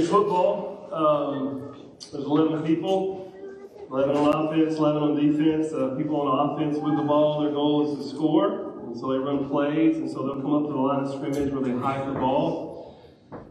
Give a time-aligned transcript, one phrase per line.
[0.00, 1.76] in football, um,
[2.12, 3.32] there's 11 people,
[3.90, 5.72] 11 on offense, 11 on defense.
[5.72, 8.80] Uh, people on offense with the ball, their goal is to score.
[8.86, 11.52] And so they run plays, and so they'll come up to the line of scrimmage
[11.52, 12.70] where they hike the ball.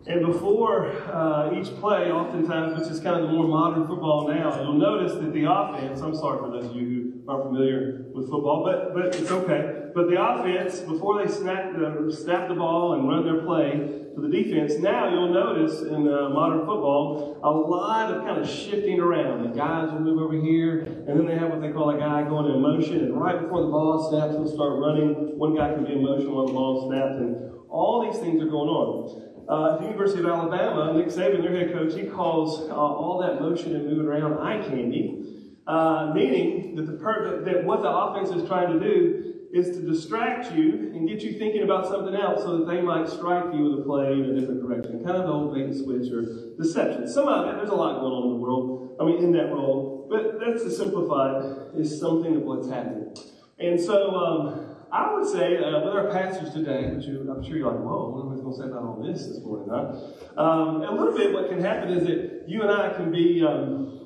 [0.07, 4.61] And before uh, each play, oftentimes, which is kind of the more modern football now,
[4.61, 6.98] you'll notice that the offense, I'm sorry for those of you who
[7.29, 9.91] aren't familiar with football, but, but it's okay.
[9.93, 13.77] But the offense, before they snap the, snap the ball and run their play
[14.15, 18.49] to the defense, now you'll notice in uh, modern football a lot of kind of
[18.49, 19.49] shifting around.
[19.49, 22.23] The guys will move over here, and then they have what they call a guy
[22.23, 25.37] going in motion, and right before the ball snaps, he'll start running.
[25.37, 28.49] One guy can be in motion while the ball snaps, and all these things are
[28.49, 29.29] going on.
[29.49, 33.19] Uh, at the University of Alabama, Nick Saban, their head coach, he calls uh, all
[33.19, 35.38] that motion and moving around eye candy,
[35.69, 39.81] uh, meaning that, the per- that what the offense is trying to do is to
[39.81, 43.63] distract you and get you thinking about something else so that they might strike you
[43.63, 45.03] with a play in a different direction.
[45.03, 47.07] Kind of the old bait and switch or deception.
[47.07, 49.51] Some of it, there's a lot going on in the world, I mean, in that
[49.51, 51.39] role, but that's to simplify
[51.77, 53.15] is something of what's happening.
[53.59, 57.57] And so, um, I would say uh, with our pastors today, which you, I'm sure
[57.57, 60.41] you're like, whoa, what am I going to say about all this this morning, huh?
[60.41, 63.98] Um, a little bit what can happen is that you and I can be, um,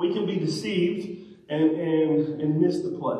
[0.00, 3.18] we can be deceived and, and, and miss the play,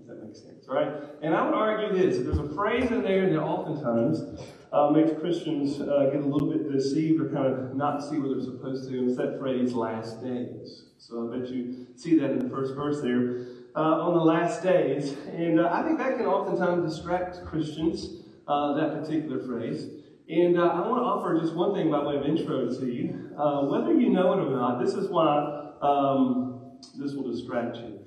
[0.00, 0.88] if that makes sense, right?
[1.22, 5.80] And I would argue this, there's a phrase in there that oftentimes uh, makes Christians
[5.80, 8.98] uh, get a little bit deceived or kind of not see what they're supposed to,
[8.98, 10.86] and it's that phrase, last days.
[10.98, 14.64] So I bet you see that in the first verse there uh, on the last
[14.64, 15.14] days.
[15.28, 19.86] And uh, I think that can oftentimes distract Christians, uh, that particular phrase.
[20.28, 23.30] And uh, I want to offer just one thing by way of intro to you.
[23.70, 28.00] Whether you know it or not, this is why um, this will distract you.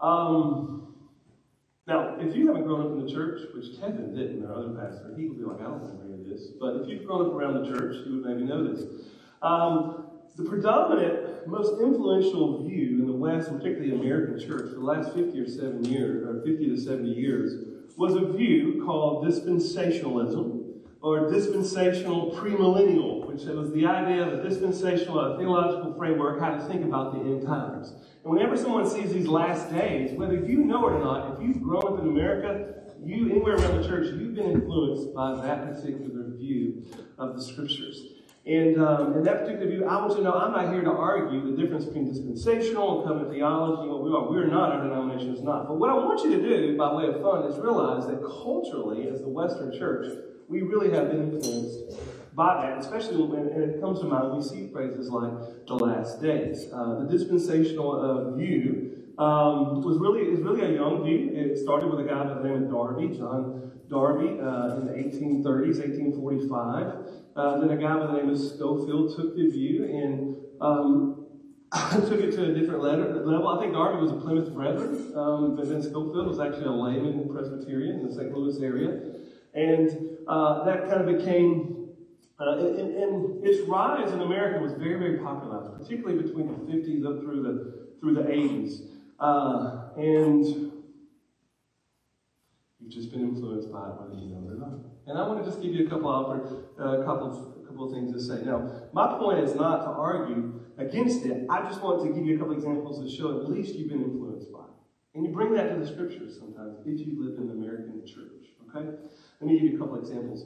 [0.00, 0.94] Um,
[1.86, 5.14] now, if you haven't grown up in the church, which Kevin didn't, our other pastor,
[5.16, 6.48] he would be like, I don't know any of this.
[6.58, 8.84] But if you've grown up around the church, you would maybe know this.
[9.40, 10.06] Um,
[10.36, 15.14] the predominant, most influential view in the West, particularly the American church, for the last
[15.14, 17.64] 50 or 7 years, or 50 to 70 years,
[17.96, 20.64] was a view called dispensationalism
[21.00, 26.60] or dispensational premillennial, which was the idea of a dispensational, a theological framework, how to
[26.64, 27.92] think about the end times.
[28.24, 31.62] And whenever someone sees these last days, whether you know it or not, if you've
[31.62, 36.30] grown up in America, you anywhere around the church, you've been influenced by that particular
[36.38, 36.86] view
[37.18, 38.04] of the scriptures.
[38.46, 40.90] And um, in that particular view, I want you to know I'm not here to
[40.90, 43.88] argue the difference between dispensational and covenant theology.
[43.88, 45.68] What we are, we're not, our denomination is not.
[45.68, 49.08] But what I want you to do, by way of fun, is realize that culturally,
[49.08, 50.06] as the Western church,
[50.48, 51.98] we really have been influenced
[52.36, 55.32] by that, especially when it comes to mind, we see phrases like
[55.66, 56.66] the last days.
[56.70, 61.30] Uh, the dispensational uh, view um, was really is really a young view.
[61.32, 64.92] It started with a guy by the name of Darby, John Darby, uh, in the
[64.92, 66.92] 1830s, 1845.
[67.34, 71.26] Uh, then a guy by the name of Scofield took the view and um,
[72.06, 73.48] took it to a different level.
[73.48, 77.28] I think Darby was a Plymouth Brethren, um, but then Scofield was actually a layman
[77.32, 78.30] Presbyterian in the St.
[78.36, 79.00] Louis area.
[79.54, 81.75] And uh, that kind of became,
[82.38, 87.06] uh, and, and, its rise in America was very, very popular, particularly between the 50s
[87.06, 88.82] up through the, through the 80s.
[89.18, 90.44] Uh, and
[92.78, 94.78] you've just been influenced by it, whether you know it or not.
[95.06, 97.92] And I want to just give you a couple of uh, couple of couple of
[97.92, 98.44] things to say.
[98.44, 101.46] Now, my point is not to argue against it.
[101.48, 104.02] I just want to give you a couple examples to show at least you've been
[104.02, 104.76] influenced by it.
[105.14, 108.52] And you bring that to the scriptures sometimes if you live in the American church.
[108.68, 108.86] Okay?
[109.40, 110.44] Let me give you a couple examples.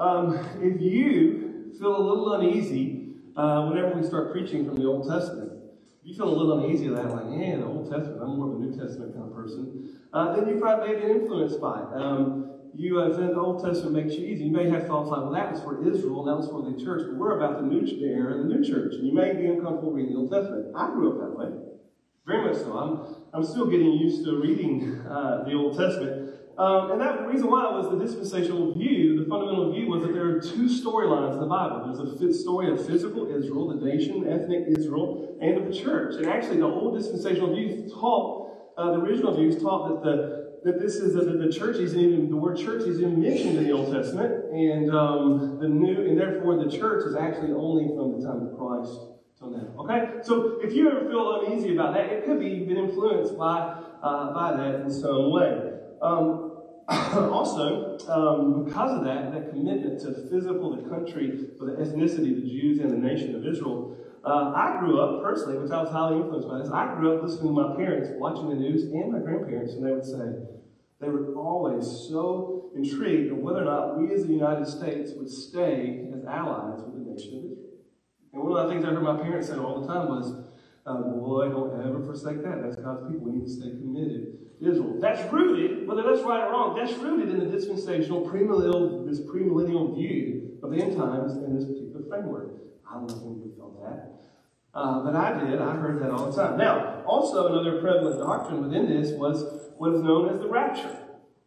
[0.00, 5.06] Um, if you feel a little uneasy uh, whenever we start preaching from the Old
[5.06, 5.52] Testament,
[6.00, 8.62] if you feel a little uneasy that, like, yeah, the Old Testament, I'm more of
[8.62, 12.02] a New Testament kind of person, uh, then you probably may be influenced by it.
[12.02, 14.44] Um, you, uh, the Old Testament makes you easy.
[14.44, 17.02] You may have thoughts like, well, that was for Israel, that was for the church,
[17.04, 20.14] but we're about the new era, the new church, and you may be uncomfortable reading
[20.14, 20.74] the Old Testament.
[20.74, 21.50] I grew up that way,
[22.26, 22.72] very much so.
[22.72, 26.39] I'm, I'm still getting used to reading uh, the Old Testament.
[26.60, 30.28] Um, and that reason why was the dispensational view, the fundamental view was that there
[30.28, 31.88] are two storylines in the Bible.
[31.88, 36.16] There's a story of physical Israel, the nation, ethnic Israel, and of the church.
[36.16, 40.78] And actually, the old dispensational view taught, uh, the original views taught that the that
[40.78, 43.72] this is that the church is even the word church is even mentioned in the
[43.72, 48.26] Old Testament, and um, the new, and therefore the church is actually only from the
[48.26, 49.00] time of Christ
[49.38, 49.66] till now.
[49.78, 53.80] Okay, so if you ever feel uneasy about that, it could be been influenced by
[54.02, 55.78] uh, by that in some way.
[56.02, 56.49] Um,
[57.30, 62.48] also, um, because of that, that commitment to physical, the country, or the ethnicity, the
[62.48, 66.16] Jews and the nation of Israel, uh, I grew up personally, which I was highly
[66.16, 66.68] influenced by this.
[66.68, 69.92] I grew up listening to my parents, watching the news, and my grandparents, and they
[69.92, 70.42] would say,
[71.00, 75.30] they were always so intrigued on whether or not we as the United States would
[75.30, 77.70] stay as allies with the nation of Israel.
[78.32, 80.49] And one of the things I heard my parents say all the time was,
[80.90, 82.62] uh, boy, don't ever forsake that.
[82.62, 83.30] That's God's people.
[83.30, 84.98] We need to stay committed Israel.
[85.00, 89.96] That's rooted, whether that's right or wrong, that's rooted in the dispensational, premillennial, this premillennial
[89.96, 92.50] view of the end times in this particular framework.
[92.88, 94.20] I don't know if anybody felt that.
[94.72, 95.60] Uh, but I did.
[95.60, 96.58] I heard that all the time.
[96.58, 100.96] Now, also another prevalent doctrine within this was what is known as the rapture.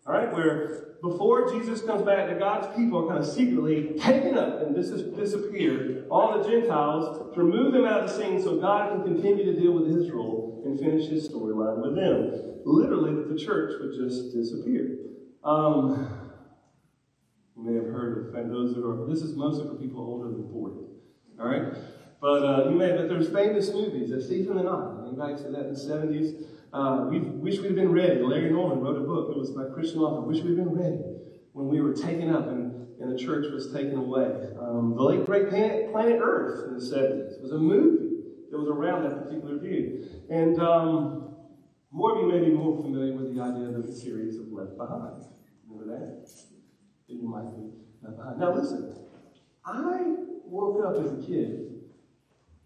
[0.06, 4.38] All right, where before Jesus comes back, the God's people are kind of secretly taken
[4.38, 6.06] up and dis- disappear.
[6.10, 9.60] All the Gentiles to remove them out of the scene so God can continue to
[9.60, 12.62] deal with Israel and finish his storyline with them.
[12.66, 14.98] Literally, that the church would just disappear.
[15.44, 16.20] Um,
[17.56, 20.30] you may have heard of and those who are, this is mostly for people older
[20.30, 20.76] than 40.
[21.40, 21.74] All right?
[22.22, 25.08] But uh, you may, have but there's famous movies, A Thief in the Night.
[25.08, 26.46] Anybody see that in the 70s?
[26.74, 28.20] Uh, we wish we'd been ready.
[28.20, 29.30] Larry Norman wrote a book.
[29.30, 30.22] It was by Christian author.
[30.22, 30.98] Wish we'd been ready
[31.52, 34.50] when we were taken up and, and the church was taken away.
[34.60, 38.68] Um, the late great planet, planet, Earth in the 70s was a movie that was
[38.68, 40.10] around that particular view.
[40.32, 41.36] And um,
[41.92, 44.76] more of you may be more familiar with the idea of the series of Left
[44.76, 45.24] Behind.
[45.70, 46.28] Remember that?
[47.06, 47.70] You might be
[48.02, 48.40] left behind.
[48.40, 48.96] Now listen,
[49.64, 50.02] I
[50.44, 51.73] woke up as a kid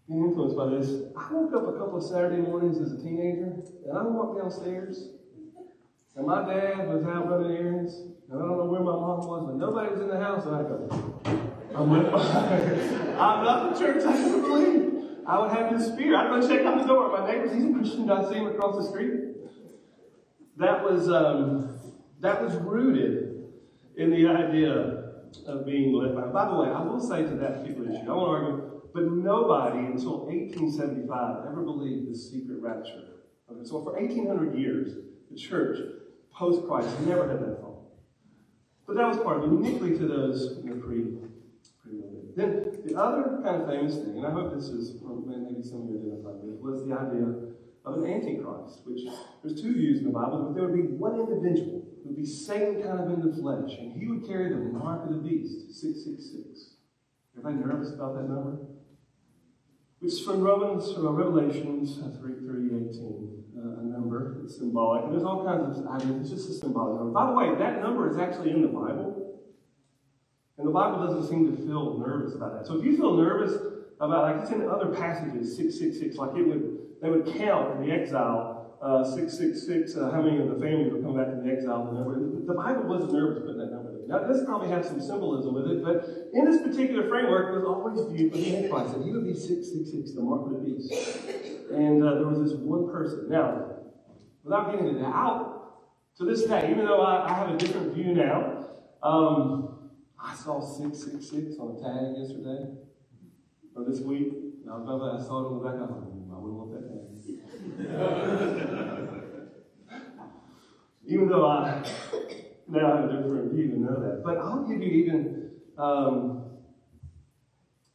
[0.08, 0.88] being influenced by this.
[1.16, 3.52] I woke up a couple of Saturday mornings as a teenager,
[3.86, 5.10] and I walked downstairs,
[6.16, 7.94] and my dad was out running errands,
[8.30, 10.56] and I don't know where my mom was, but nobody was in the house, and
[10.56, 10.88] I go,
[11.74, 11.92] I'm,
[13.20, 14.94] I'm not the church I can believe.
[15.26, 16.16] I would have this fear.
[16.16, 17.12] I'd go check on the door.
[17.12, 19.12] My neighbors, he's a Christian, I see him across the street.
[20.56, 21.78] That was um,
[22.20, 23.44] that was rooted
[23.96, 24.72] in the idea
[25.46, 26.22] of being led by.
[26.32, 29.78] By the way, I will say to that particular issue, I won't argue but nobody
[29.78, 33.04] until 1875 ever believed the secret rapture.
[33.50, 34.96] Okay, so for 1800 years,
[35.30, 35.78] the church,
[36.32, 37.78] post Christ, never had that thought.
[38.86, 41.04] But that was part of it, uniquely to those in the pre
[42.36, 45.88] Then the other kind of famous thing, and I hope this is maybe some of
[45.90, 49.00] you identify with, was the idea of an antichrist, which
[49.42, 52.26] there's two views in the Bible, but there would be one individual who would be
[52.26, 55.74] Satan kind of in the flesh, and he would carry the mark of the beast,
[55.80, 56.77] 666.
[57.38, 58.58] Everybody nervous about that number?
[60.00, 64.42] which is from Romans, from Revelations uh, 3, 3 18, uh, a number.
[64.44, 65.04] It's symbolic.
[65.04, 66.32] And there's all kinds of ideas.
[66.32, 67.12] It's just a symbolic number.
[67.12, 69.40] By the way, that number is actually in the Bible.
[70.56, 72.66] And the Bible doesn't seem to feel nervous about that.
[72.66, 73.54] So if you feel nervous
[74.00, 77.92] about, like it's in other passages, 666, like it would, they would count in the
[77.92, 81.86] exile uh, 666, uh, how many of the families would come back in the exile,
[81.86, 82.14] the number.
[82.46, 83.77] The Bible wasn't nervous about that number.
[84.08, 87.64] Now, this probably has some symbolism with it, but in this particular framework, it was
[87.68, 90.90] always viewed with the Antichrist, that he would be 666, the mark of the beast.
[91.70, 93.28] And uh, there was this one person.
[93.28, 93.66] Now,
[94.42, 95.84] without getting into that, out
[96.16, 98.64] to this day, even though I, I have a different view now,
[99.02, 102.64] um, I saw 666 on a tag yesterday,
[103.76, 104.32] or this week.
[104.66, 105.96] I remember I saw it on the back I of my
[106.34, 107.04] I wouldn't want that tag.
[111.06, 111.84] even though I
[112.68, 114.22] now have a different view to know that.
[114.24, 116.38] But I'll give you even um,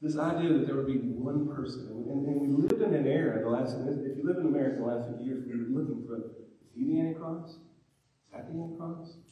[0.01, 1.87] this idea that there would be one person.
[1.89, 4.85] And, and, we lived in an era, the last, if you live in America the
[4.85, 7.55] last few years, we were looking for, is he the Antichrist?
[7.55, 9.31] Is that the Antichrist?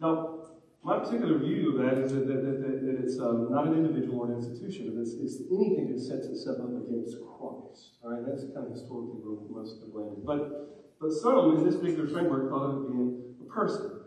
[0.00, 0.44] Now,
[0.82, 4.20] my particular view of that is that, that, that, that it's um, not an individual
[4.20, 8.00] or an institution, but it's, it's, anything that sets itself up against Christ.
[8.04, 10.20] All right, that's kind of historically where most of the blame.
[10.24, 13.99] But, but some in this particular framework thought of it being a person.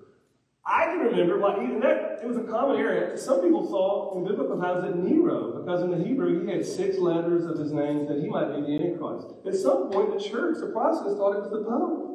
[0.65, 3.17] I can remember, like, even that, it was a common area.
[3.17, 6.98] Some people thought in biblical times that Nero, because in the Hebrew he had six
[6.98, 9.27] letters of his name, that he might be the Antichrist.
[9.46, 12.10] At some point, the church, the Protestants, thought it was the Pope.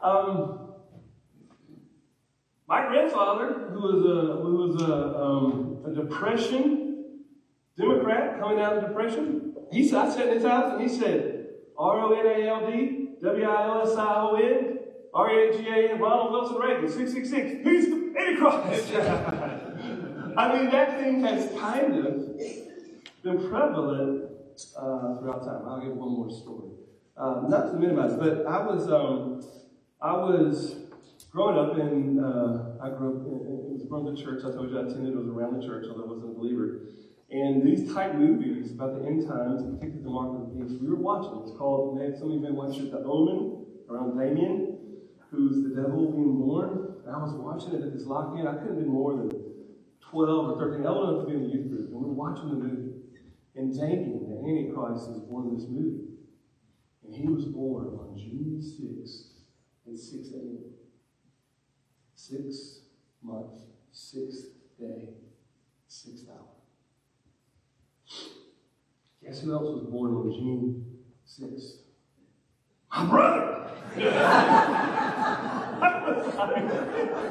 [0.00, 0.60] Um,
[2.68, 7.24] my grandfather, who was a, who was a, um, a Depression
[7.76, 11.46] Democrat coming out of the Depression, he I sat in his house and he said,
[11.76, 14.77] R O N A L D W I L S I O N
[15.14, 17.66] R E A G A N Ronald Wilson Reagan 666.
[17.66, 18.94] He's the Antichrist.
[20.36, 22.38] I mean, that thing has kind of
[23.22, 24.30] been prevalent
[24.76, 25.62] uh, throughout time.
[25.66, 26.70] I'll give one more story.
[27.16, 29.42] Uh, not to minimize, but I was um,
[30.00, 30.76] I was
[31.30, 34.42] growing up in, uh, I grew up in, was from the church.
[34.44, 36.80] I told you I attended, it was around the church, although I wasn't a believer.
[37.30, 40.88] And these type movies about the end times, particularly the mark of the beast, we
[40.88, 41.42] were watching.
[41.42, 44.77] It's called, some of you may watch it, The Omen, around Damien,
[45.30, 46.94] who's the devil being born.
[47.06, 48.46] And I was watching it at this lock-in.
[48.46, 49.30] I couldn't have been more than
[50.10, 51.90] 12 or 13, old enough to be in the youth group.
[51.90, 52.92] And we were watching the movie.
[53.56, 56.04] And Damien, the Antichrist, is born in this movie.
[57.04, 59.38] And he was born on June 6th
[59.90, 60.64] at 6 a.m.
[62.14, 62.80] Six
[63.22, 65.10] months, sixth day,
[65.86, 66.48] sixth hour.
[69.22, 70.84] guess who else was born on June
[71.26, 71.78] 6th?
[72.90, 73.58] My brother!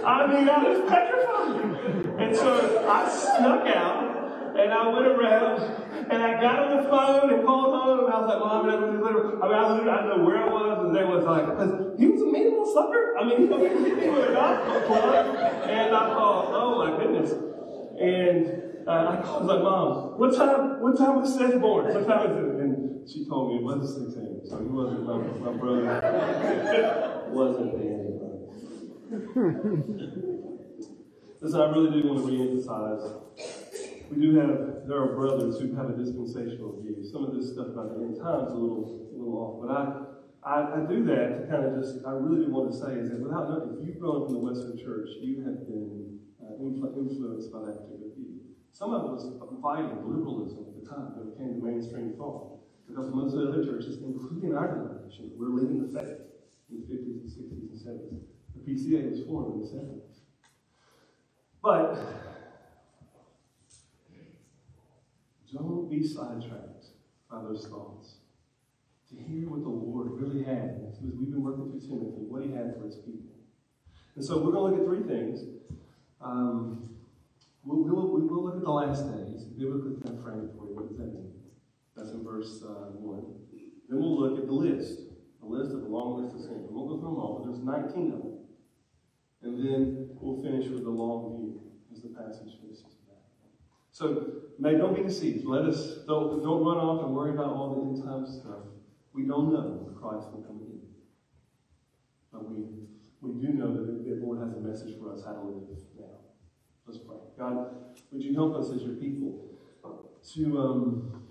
[0.06, 2.22] I mean, was petrified.
[2.22, 5.62] And so I snuck out and I went around
[6.10, 8.78] and I got on the phone and called home and I was like, Mom, I
[8.78, 11.46] mean, I, literally, I don't know where I was and they was like,
[12.00, 13.16] he was a mean little sucker.
[13.20, 13.48] I mean,
[14.02, 15.36] he with a gospel plug.
[15.70, 17.32] And I thought, oh my goodness.
[18.00, 21.94] And uh, I called, was like, Mom, what time, what time was Seth born?
[21.94, 22.62] What time is it?
[22.62, 24.42] And she told me it wasn't 6 a.m.
[24.46, 27.28] So he wasn't my, my brother.
[27.30, 28.27] wasn't Danny.
[29.08, 29.24] Listen,
[31.62, 33.08] I really do want to re-emphasize.
[34.12, 37.00] We do have there are brothers who have a dispensational view.
[37.08, 40.12] Some of this stuff about the end times a little, a little off, but I,
[40.44, 42.04] I, I do that to kind of just.
[42.04, 44.36] I really do want to say is that without knowing, if you've grown up in
[44.36, 48.44] the Western Church, you have been uh, influenced by that particular view.
[48.76, 49.24] Some of it was
[49.64, 53.56] fighting liberalism at the time when it came to mainstream thought, because most of the
[53.56, 56.28] other churches, including our denomination, were leaving the faith
[56.68, 58.36] in the 50s and 60s and 70s.
[58.66, 60.08] PCA was formed in the 70s.
[61.62, 61.96] But
[65.54, 66.86] don't be sidetracked
[67.30, 68.16] by those thoughts.
[69.10, 72.52] To hear what the Lord really had, as we've been working through Timothy, what he
[72.52, 73.32] had for his people.
[74.16, 75.46] And so we're going to look at three things.
[76.20, 76.90] Um,
[77.64, 80.76] we'll, we'll, we'll, look at the last days, biblically kind of frame it for you.
[80.76, 81.32] What does that mean?
[81.96, 83.26] That's in verse uh, 1.
[83.88, 85.02] Then we'll look at the list,
[85.40, 86.68] the list of the long list of sins.
[86.68, 88.37] We won't go through them all, but there's 19 of them.
[89.48, 91.62] And then we'll finish with the long view
[91.94, 92.84] as the passage finishes.
[93.92, 95.46] So may don't be deceived.
[95.46, 98.68] Let us don't, don't run off and worry about all the end time stuff.
[99.14, 100.82] We don't know when Christ will come again.
[102.32, 102.66] But we
[103.22, 106.06] we do know that the Lord has a message for us how to live now.
[106.86, 107.18] Let's pray.
[107.40, 107.74] God,
[108.12, 109.46] would you help us as your people
[110.34, 111.24] to um,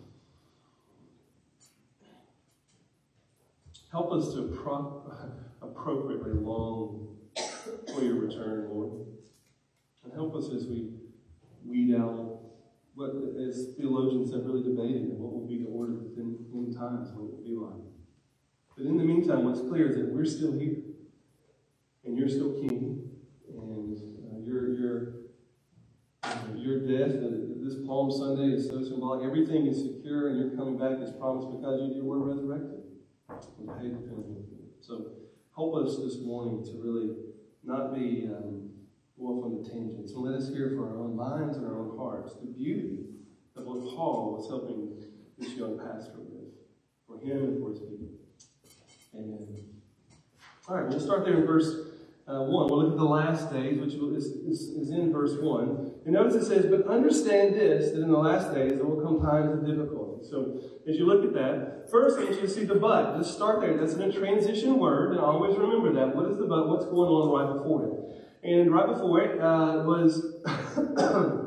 [3.93, 5.03] help us to pro-
[5.63, 7.16] appropriately long
[7.93, 9.07] for your return, Lord.
[10.05, 10.91] And help us as we
[11.65, 12.37] weed out
[12.95, 17.11] what, as theologians have really debated, and what will be the order within in times,
[17.13, 17.85] what it will be like.
[18.77, 20.77] But in the meantime, what's clear is that we're still here,
[22.05, 23.11] and you're still king,
[23.49, 25.13] and uh, your your
[26.23, 27.29] uh, your death, uh,
[27.63, 29.27] this Palm Sunday is so symbolic.
[29.27, 32.81] Everything is secure, and you're coming back is promised because you were resurrected.
[34.81, 35.07] So
[35.55, 37.26] help us this morning to really
[37.67, 38.71] not be um,
[39.21, 40.13] off on the tangents.
[40.13, 43.07] And let us hear for our own minds and our own hearts the beauty
[43.57, 45.03] of what Paul was helping
[45.39, 46.53] this young pastor with,
[47.07, 48.09] for him and for his people.
[49.15, 49.47] Amen.
[50.69, 51.87] All right, we'll start there in verse
[52.29, 52.49] uh, 1.
[52.49, 55.93] We'll look at the last days, which is, is, is, in verse 1.
[56.05, 59.21] And notice it says, But understand this, that in the last days there will come
[59.21, 60.06] times of difficulty.
[60.23, 63.17] So as you look at that, first I want you to see the but.
[63.17, 63.77] Let's start there.
[63.77, 66.15] That's in a transition word, and always remember that.
[66.15, 66.69] What is the but?
[66.69, 68.49] What's going on right before it?
[68.49, 70.37] And right before it uh, was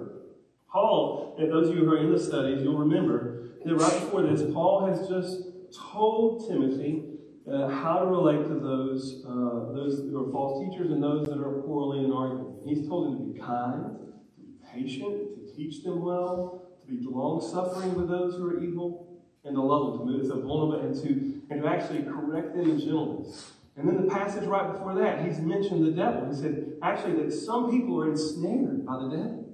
[0.71, 4.23] Paul, and those of you who are in the studies, you'll remember that right before
[4.23, 5.43] this, Paul has just
[5.91, 7.03] told Timothy
[7.51, 11.39] uh, how to relate to those, uh, those who are false teachers and those that
[11.39, 12.55] are quarreling and arguing.
[12.65, 13.97] He's told them to be kind,
[14.35, 19.21] to be patient, to teach them well, be long suffering with those who are evil,
[19.43, 22.69] and to love them, to move so vulnerable, and to, and to actually correct them
[22.69, 23.51] in gentleness.
[23.75, 26.27] And then the passage right before that, he's mentioned the devil.
[26.27, 29.45] He said, actually, that some people are ensnared by the devil.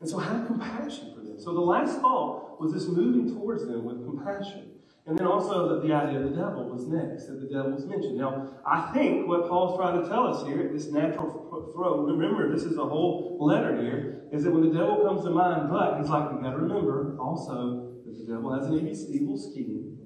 [0.00, 1.40] And so have compassion for them.
[1.40, 4.73] So the last thought was this moving towards them with compassion.
[5.06, 7.84] And then also that the idea of the devil was next, that the devil was
[7.84, 8.16] mentioned.
[8.16, 11.44] Now, I think what Paul's trying to tell us here, this natural
[11.74, 15.30] throw, remember, this is a whole letter here, is that when the devil comes to
[15.30, 19.36] mind, but he's like, we got to remember also that the devil has an evil
[19.36, 19.98] scheme,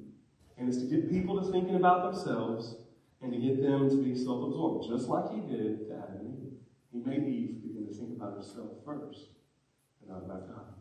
[0.57, 2.75] and it's to get people to thinking about themselves
[3.23, 6.39] and to get them to be self absorbed, just like he did to Adam and
[6.43, 6.59] Eve.
[6.93, 9.31] He made Eve begin to think about herself first
[10.01, 10.78] and not about God.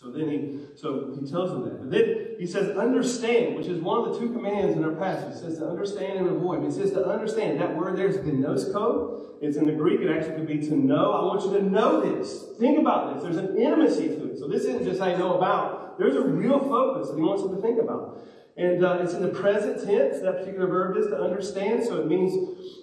[0.00, 1.78] So then he so he tells them that.
[1.78, 5.36] But then he says, understand, which is one of the two commands in our passage.
[5.36, 6.64] It says to understand and avoid.
[6.64, 7.60] It says to understand.
[7.60, 9.26] That word there is gnosko.
[9.42, 10.00] It's in the Greek.
[10.00, 11.12] It actually could be to know.
[11.12, 12.44] I want you to know this.
[12.58, 13.24] Think about this.
[13.24, 14.38] There's an intimacy to it.
[14.38, 15.98] So this isn't just I know about.
[15.98, 18.22] There's a real focus that he wants them to think about.
[18.56, 20.20] And uh, it's in the present tense.
[20.20, 21.84] That particular verb is to understand.
[21.84, 22.32] So it means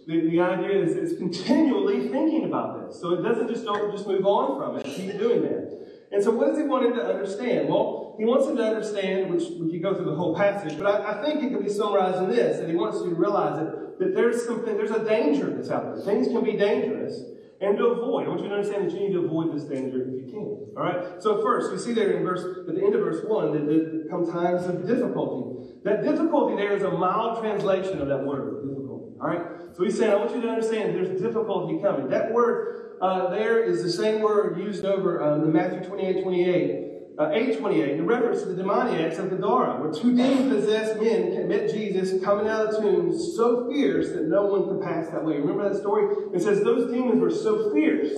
[0.05, 3.01] the, the idea is, is continually thinking about this.
[3.01, 4.85] So it doesn't just don't just move on from it.
[4.85, 5.86] Keep doing that.
[6.11, 7.67] And so, what does he want him to understand?
[7.67, 10.87] Well, he wants him to understand, which we could go through the whole passage, but
[10.87, 13.59] I, I think it can be summarized in this: that he wants you to realize
[13.59, 16.05] that, that there's something, there's a danger that's out there.
[16.05, 17.21] Things can be dangerous,
[17.59, 18.25] and to avoid.
[18.25, 20.57] I want you to understand that you need to avoid this danger if you can.
[20.77, 21.21] All right.
[21.21, 24.07] So first, we see there in verse at the end of verse one that there
[24.09, 25.75] come times of difficulty.
[25.83, 29.15] That difficulty there is a mild translation of that word, difficulty.
[29.19, 29.41] All right.
[29.75, 32.09] So he's saying, I want you to understand there's difficulty coming.
[32.09, 36.87] That word uh, there is the same word used over um, in Matthew 28, 28
[37.19, 41.71] uh, 828, in reference to the demoniacs of Gadara, where two demon-possessed men and met
[41.71, 45.37] Jesus coming out of the tomb so fierce that no one could pass that way.
[45.37, 46.15] Remember that story?
[46.33, 48.13] It says those demons were so fierce.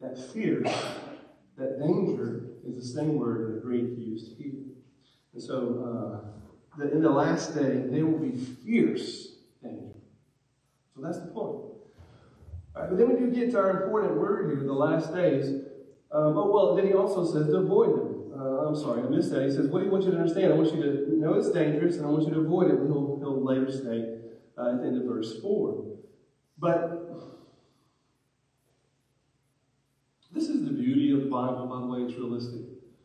[0.00, 0.62] That fear,
[1.58, 4.52] that danger, is the same word in the Greek used here.
[5.34, 9.26] And so, uh, the, in the last day, there will be fierce
[9.62, 9.96] danger.
[10.94, 11.79] So that's the point.
[12.74, 15.46] But then we do get to our important word here, the last days.
[16.12, 18.10] Um, oh, well, then he also says to avoid them
[18.40, 19.42] uh, I'm sorry, I missed that.
[19.42, 20.52] He says, What do you want you to understand?
[20.52, 22.76] I want you to know it's dangerous and I want you to avoid it.
[22.86, 24.06] He'll, he'll later state
[24.56, 25.84] uh, at the end of verse 4.
[26.58, 27.10] But
[30.32, 32.62] this is the beauty of the Bible, by the way, it's realistic.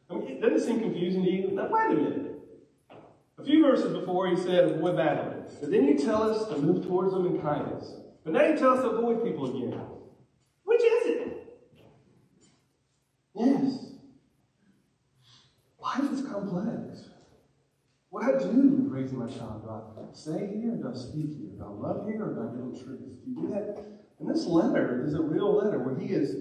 [0.10, 1.52] I mean, it doesn't seem confusing to you.
[1.52, 2.32] Now, wait a minute.
[3.38, 5.44] A few verses before, he said, avoid battling.
[5.60, 7.94] But then you tell us to move towards them in kindness.
[8.26, 9.80] But now you tell us to avoid people again.
[10.64, 11.62] Which is it?
[13.36, 13.86] Yes.
[15.80, 17.10] Life is complex.
[18.10, 19.62] What I do raising my child?
[19.64, 21.54] Do I say here do I speak here?
[21.58, 23.00] Do I love here or do I give them truth?
[23.00, 23.78] Do you do that?
[24.20, 26.34] And this letter is a real letter where he is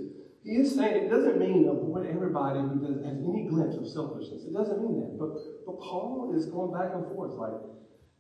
[0.44, 4.44] he is saying it doesn't mean avoid everybody who does, has any glimpse of selfishness.
[4.44, 5.18] It doesn't mean that.
[5.18, 5.34] But
[5.66, 7.60] but Paul is going back and forth like,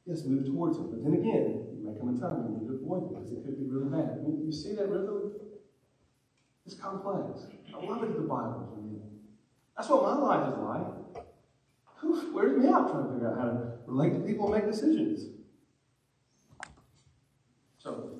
[0.04, 0.90] yes, move towards him.
[0.90, 3.58] But then again, may come a time when need to avoid them because it could
[3.60, 4.24] be really bad.
[4.24, 5.32] You, see that rhythm?
[6.66, 7.46] It's complex.
[7.68, 8.98] I love it the Bible for me.
[9.76, 11.04] That's what my life is like
[12.32, 15.26] wears me out trying to figure out how to relate to people and make decisions.
[17.78, 18.10] So,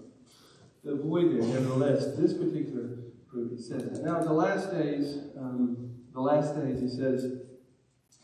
[0.85, 4.05] to avoid there, nevertheless, this particular proof, he says that.
[4.05, 7.41] Now, the last days, um, the last days, he says,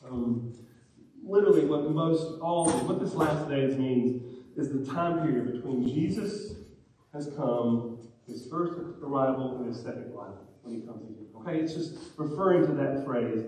[0.07, 0.53] um,
[1.23, 4.23] literally, what most all, what this last days means
[4.61, 6.55] is the time period between Jesus
[7.15, 11.27] has come, his first arrival, and his second arrival when he comes again.
[11.41, 13.45] Okay, it's just referring to that phrase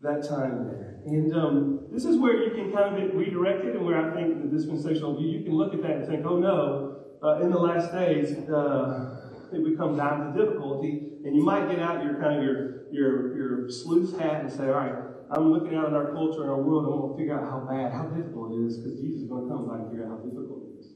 [0.00, 1.00] that time there.
[1.06, 4.42] And um, this is where you can kind of get redirected, and where I think
[4.42, 7.58] the dispensational view, you can look at that and think, oh no, uh, in the
[7.58, 12.38] last days, uh, it becomes times of difficulty, and you might get out your kind
[12.38, 14.94] of your, your, your sleuth hat and say, all right,
[15.32, 17.48] I'm looking out at our culture and our world, and I want to figure out
[17.48, 20.04] how bad, how difficult it is, because Jesus is going to come by and figure
[20.04, 20.86] out how difficult it is.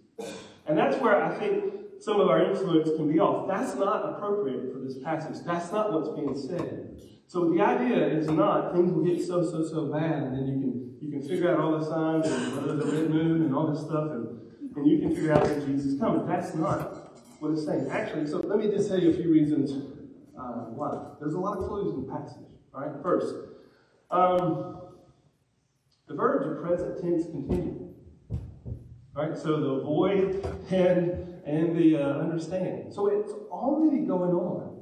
[0.66, 3.49] And that's where I think some of our influence can be off.
[3.49, 5.42] That's not appropriate for this passage.
[5.44, 7.01] That's not what's being said.
[7.29, 10.61] So the idea is not things will get so, so, so bad, and then you
[10.61, 13.72] can you can figure out all the signs and whether the red moon and all
[13.72, 14.40] this stuff, and,
[14.77, 16.27] and you can figure out that Jesus is coming.
[16.27, 17.88] That's not what it's saying.
[17.90, 19.72] Actually, so let me just tell you a few reasons
[20.38, 21.14] uh, why.
[21.20, 22.42] There's a lot of clues in the passage.
[22.75, 23.35] All right, first,
[24.11, 24.79] um,
[26.07, 27.83] the verbs are present tense continuous.
[29.14, 29.37] Right?
[29.37, 32.92] so the avoid and and the uh, understand.
[32.92, 34.77] So it's already going on.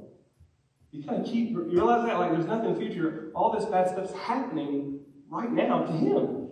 [0.91, 3.31] You kind of keep, you realize that, like, there's nothing in the future.
[3.35, 6.49] All this bad stuff's happening right now to him.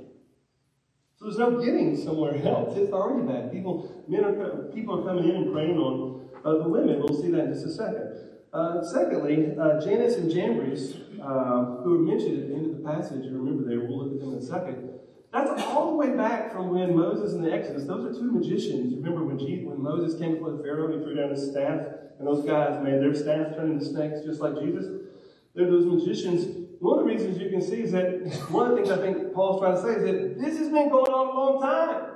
[1.15, 2.77] So there's no getting somewhere else.
[2.77, 3.51] It's already bad.
[3.51, 6.99] People, men are, people are coming in and preying on uh, the women.
[6.99, 8.19] We'll see that in just a second.
[8.51, 12.83] Uh, secondly, uh, Jannes and Jambres, uh, who are mentioned at the end of the
[12.83, 14.89] passage, remember there, we'll look at them in a second.
[15.31, 18.93] That's all the way back from when Moses and the Exodus, those are two magicians.
[18.93, 21.79] Remember when, Jesus, when Moses came before the Pharaoh and he threw down his staff
[22.19, 24.85] and those guys made their staff turn into snakes just like Jesus.
[25.55, 26.45] They're those magicians.
[26.79, 28.05] One of the reasons you can see is that
[28.51, 30.89] one of the things I think Paul's trying to say is that this has been
[30.89, 32.11] going on a long time.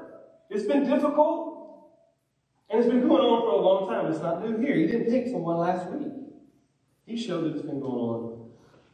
[0.49, 1.89] It's been difficult,
[2.69, 4.11] and it's been going on for a long time.
[4.11, 4.75] It's not new here.
[4.75, 6.11] He didn't pick someone last week.
[7.05, 8.36] He showed that it's been going on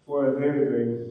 [0.05, 1.07] for a very, very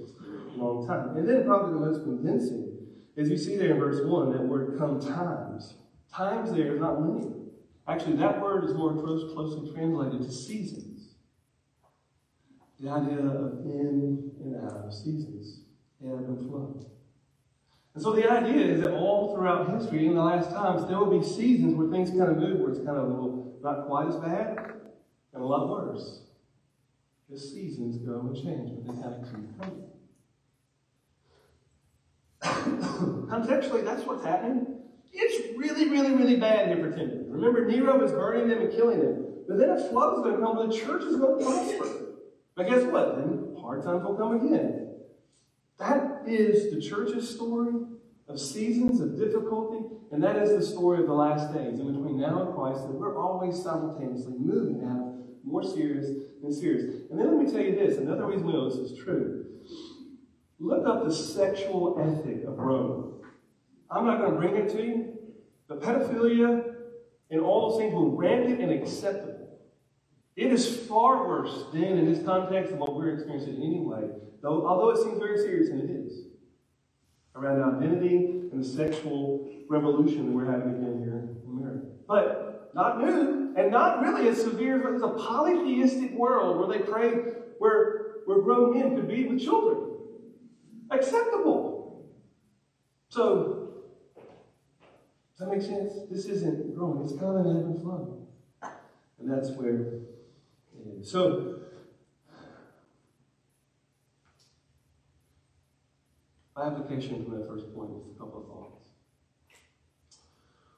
[0.57, 1.17] long time.
[1.17, 2.79] And then probably the most convincing
[3.17, 5.75] is you see there in verse 1 that word come times.
[6.13, 7.33] Times there is not linear.
[7.89, 11.15] Actually, that word is more close, closely translated to seasons.
[12.81, 15.61] The idea of in and out of seasons,
[16.01, 16.87] and flow.
[17.95, 21.19] And so the idea is that all throughout history, in the last times, there will
[21.19, 24.09] be seasons where things kind of move, where it's kind of a little not quite
[24.09, 24.57] as bad
[25.33, 26.23] and a lot worse.
[27.33, 29.89] The seasons go and change, but they kind of keep coming.
[33.31, 34.67] Contextually, that's what's happening.
[35.15, 37.25] It's really, really, really bad for Timothy.
[37.29, 39.25] Remember, Nero is burning them and killing them.
[39.49, 41.89] But then a flood is going to come, and the church is going to prosper.
[42.55, 43.17] But guess what?
[43.17, 44.91] Then hard times will come again.
[45.79, 47.73] That is the church's story
[48.29, 51.79] of seasons of difficulty, and that is the story of the last days.
[51.81, 55.13] And between now and Christ, that we're always simultaneously moving out
[55.45, 56.07] more serious
[56.43, 56.85] than serious.
[57.11, 59.47] And then let me tell you this another reason we know this is true.
[60.59, 63.21] Look up the sexual ethic of Rome.
[63.91, 65.19] I'm not going to bring it to you,
[65.69, 66.75] but pedophilia
[67.31, 69.59] and all those things were rampant and acceptable.
[70.37, 74.09] It is far worse than in this context of what we're experiencing anyway,
[74.43, 76.27] though, although it seems very serious, and it is,
[77.35, 81.87] around identity and the sexual revolution that we're having again here in America.
[82.07, 87.11] But not new, and not really as severe as a polytheistic world where they pray
[87.59, 89.91] where, where grown men could be with children.
[90.91, 92.11] Acceptable.
[93.09, 93.69] So,
[94.17, 95.93] does that make sense?
[96.11, 98.27] This isn't growing, it's kind of an ebb and flow.
[99.19, 99.81] And that's where
[100.75, 101.11] it is.
[101.11, 101.61] So,
[106.57, 108.89] my application from that first point is a couple of thoughts.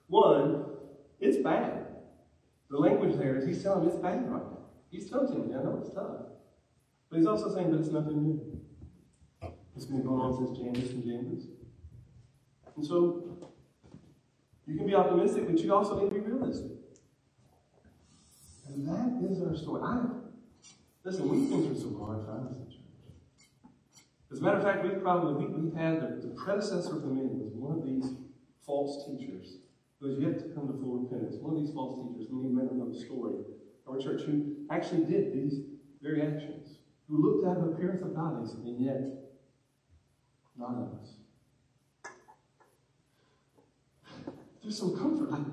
[0.09, 0.74] One,
[1.25, 1.87] it's bad.
[2.71, 4.59] The language there is he's telling him it's bad right now.
[4.91, 6.27] He's telling him, I know it's tough.
[7.11, 8.61] But he's also saying that it's nothing new.
[9.77, 11.47] It's been going on since Jannes and Jambres.
[12.77, 13.39] And so
[14.67, 16.73] you can be optimistic, but you also need to be realistic.
[18.69, 19.83] And that is our story.
[19.85, 20.07] I,
[21.05, 22.81] listen, we've been through some hard times in church.
[24.33, 27.23] As a matter of fact, we've probably we, have had the, the predecessor for me
[27.23, 28.17] was one of these
[28.65, 29.59] false teachers
[30.05, 31.37] who has yet to come to full repentance.
[31.41, 33.41] One of these false teachers, we met him the story
[33.89, 35.61] our church, who actually did these
[36.03, 39.01] very actions, who looked at the appearance of godliness, and yet
[40.59, 41.15] none of us.
[44.63, 45.31] There's some comfort.
[45.31, 45.47] Like,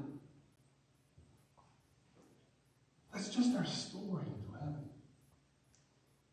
[3.13, 4.89] that's just our story to heaven.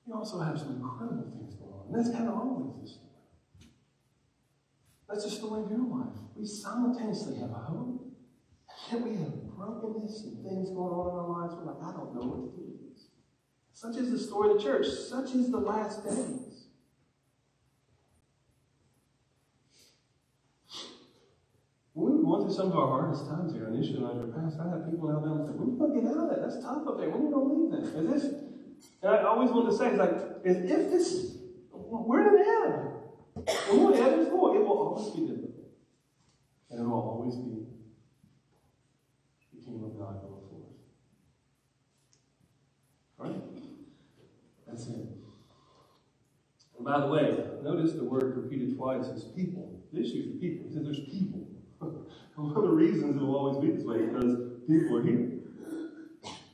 [0.07, 1.87] We also have some incredible things going on.
[1.89, 3.09] And that's kind of always the story.
[5.09, 6.15] That's the story of your life.
[6.37, 8.08] We simultaneously have a hope,
[8.91, 11.55] and we have brokenness and things going on in our lives.
[11.55, 13.09] We're like, I don't know what to do with this.
[13.73, 14.87] Such is the story of the church.
[14.87, 16.67] Such is the last days.
[21.93, 24.59] When we were going through some of our hardest times here initially on your past,
[24.61, 26.41] I had people in Alabama say, when you going to get out of that?
[26.43, 27.11] That's tough up there.
[27.11, 28.15] When are you going to leave that?
[28.15, 28.25] Is this,
[29.03, 30.15] and I always wanted to say, it's like,
[30.47, 31.37] as if this,
[31.73, 32.49] we're in an
[33.73, 35.75] we're in and it will always be difficult.
[36.71, 37.67] And it will always be
[39.55, 40.79] the kingdom of God going forth.
[43.19, 43.43] Right?
[44.67, 45.07] That's it.
[46.77, 49.79] And by the way, notice the word repeated twice is people.
[49.93, 50.71] The issue is people.
[50.73, 51.47] He there's people.
[52.35, 55.29] One of the reasons it will always be this way is because people are here.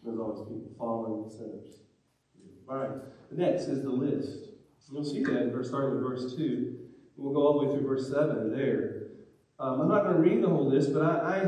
[0.03, 1.79] There's always people following the sinners.
[2.69, 2.91] All right.
[3.31, 4.51] The next is the list.
[4.91, 6.79] You'll see that in verse starting with verse 2.
[7.17, 9.03] We'll go all the way through verse 7 there.
[9.61, 11.39] Um, I'm not going to read the whole list, but I,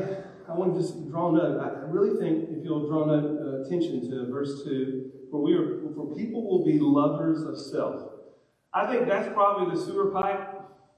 [0.48, 1.60] I, I want to just draw note.
[1.60, 5.80] I really think if you'll draw note, uh, attention to verse 2, for, we are,
[5.96, 8.12] for people will be lovers of self.
[8.76, 10.52] I think that's probably the sewer pipe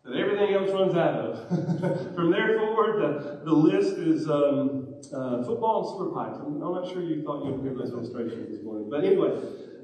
[0.04, 2.14] that everything else runs out of.
[2.16, 6.38] From there forward, the, the list is um, uh, football and sewer pipes.
[6.44, 8.90] I'm, I'm, not sure you thought you would hear those illustrations this morning.
[8.90, 9.30] But anyway,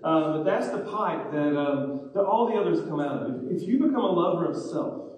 [0.02, 3.44] uh, but that's the pipe that, um, that all the others come out of.
[3.44, 5.12] If, if you become a lover of self,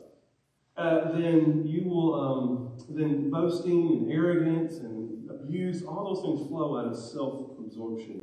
[0.76, 6.78] uh, then you will, um, then boasting and arrogance and abuse, all those things flow
[6.78, 8.20] out of self absorption.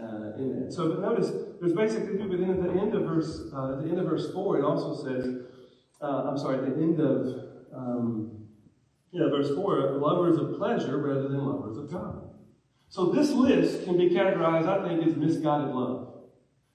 [0.00, 0.72] Uh, in that.
[0.72, 3.98] So, but notice, there's basically, but then at the end of verse, uh, the end
[3.98, 5.26] of verse four, it also says,
[6.00, 8.38] uh, I'm sorry, at the end of um,
[9.10, 12.30] yeah, verse 4, lovers of pleasure rather than lovers of God.
[12.88, 16.14] So this list can be categorized, I think, as misguided love.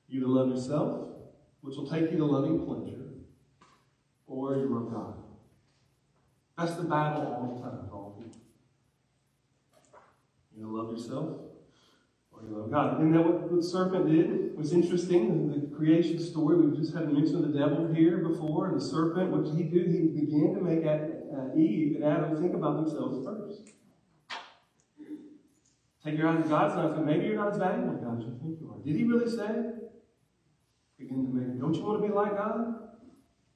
[0.07, 1.09] You to love yourself,
[1.61, 3.13] which will take you to loving pleasure,
[4.27, 5.15] or you love God.
[6.57, 8.23] That's the battle all the time for all.
[10.55, 11.39] You to love yourself,
[12.71, 12.99] God.
[12.99, 15.51] And that what the serpent did was interesting.
[15.51, 18.83] The creation story, we've just had a mention of the devil here before, and the
[18.83, 19.79] serpent, what did he do?
[19.79, 23.69] He began to make uh, Eve and Adam think about themselves first.
[26.03, 28.37] Take your eyes to God's not maybe you're not as valuable as God as you
[28.41, 28.83] think you are.
[28.83, 29.71] Did he really say?
[30.99, 32.89] Begin to make, don't you want to be like God?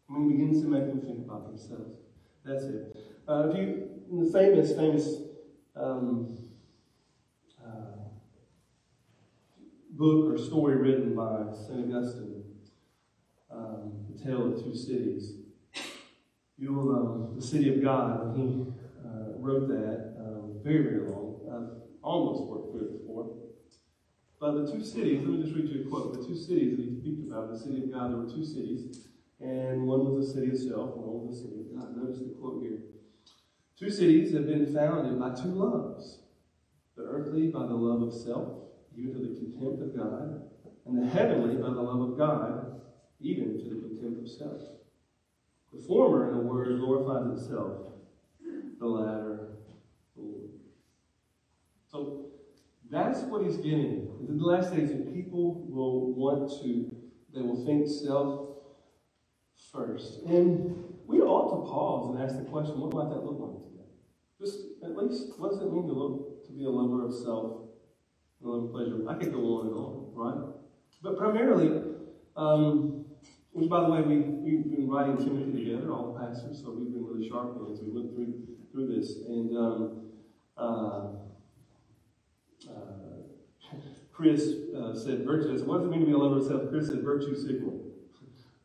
[0.09, 1.97] And he begins to make them think about themselves.
[2.45, 2.95] That's it.
[3.27, 5.23] Uh, if you, the famous, famous
[5.75, 6.37] um,
[7.61, 7.97] uh,
[9.97, 11.93] book or story written by St.
[11.93, 12.43] Augustine,
[13.51, 15.33] um, The Tale of Two Cities,
[16.57, 18.67] you'll, know The City of God, he
[19.03, 21.39] uh, wrote that, um, very, very long.
[21.49, 23.35] I've almost worked through it before.
[24.39, 26.13] But the two cities, let me just read you a quote.
[26.13, 28.99] The two cities that he speaks about, the city of God, there were two cities,
[29.39, 31.97] and one was the city of self, and one was the city of God.
[31.97, 32.79] Notice the quote here.
[33.79, 36.19] Two cities have been founded by two loves
[36.95, 38.66] the earthly by the love of self,
[38.97, 40.41] even to the contempt of God,
[40.85, 42.81] and the heavenly by the love of God,
[43.19, 44.61] even to the contempt of self.
[45.73, 47.91] The former, in a word, glorifies itself,
[48.79, 49.57] the latter,
[50.15, 50.49] the Lord.
[51.91, 52.29] So
[52.89, 54.09] that's what he's getting.
[54.27, 56.91] In the last days, people will want to,
[57.33, 58.47] they will think self
[59.71, 60.23] first.
[60.25, 63.89] And we ought to pause and ask the question, what might that look like today?
[64.39, 67.66] Just at least, what does it mean to look to be a lover of self
[68.43, 69.09] a lover pleasure?
[69.09, 70.53] I could go on and on, right?
[71.01, 71.81] But primarily,
[72.35, 73.05] um,
[73.51, 76.93] which by the way, we, we've been writing Timothy together, all the pastors, so we've
[76.93, 79.17] been really sharp as we went through through this.
[79.27, 80.01] And um,
[80.57, 81.09] uh,
[82.69, 83.17] uh,
[84.11, 85.53] Chris uh, said virtue.
[85.53, 86.69] I said, what does it mean to be a lover of self?
[86.69, 87.83] Chris said virtue signal.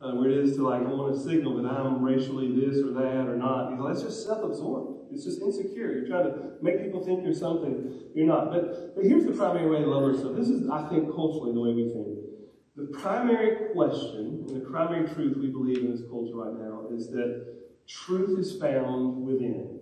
[0.01, 2.91] Uh, where it is to like, I want to signal that I'm racially this or
[2.91, 3.71] that or not.
[3.71, 4.92] He's like, that's just self-absorbed.
[5.13, 5.91] It's just insecure.
[5.91, 8.51] You're trying to make people think you're something you're not.
[8.51, 10.37] But but here's the primary way to love ourselves.
[10.37, 12.23] This is, I think, culturally the way we think.
[12.75, 17.11] The primary question and the primary truth we believe in this culture right now is
[17.11, 17.53] that
[17.87, 19.79] truth is found within,